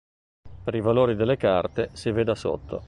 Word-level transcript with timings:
Per 0.63 0.73
i 0.73 0.81
valori 0.81 1.15
delle 1.15 1.37
carte, 1.37 1.91
si 1.93 2.09
veda 2.09 2.33
sotto. 2.33 2.79